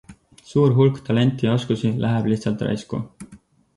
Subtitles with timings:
[0.51, 3.03] Suur hulk talenti ja oskusi läheb lihtsalt raisku.